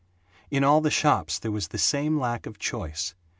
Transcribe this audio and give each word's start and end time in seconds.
In 0.49 0.63
all 0.63 0.81
the 0.81 0.89
shops 0.89 1.37
there 1.37 1.51
was 1.51 1.67
the 1.67 1.77
same 1.77 2.17
lack 2.19 2.47
of 2.47 2.57
choice. 2.57 3.13